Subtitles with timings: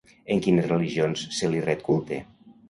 [0.35, 2.21] En quines religions se li ret culte?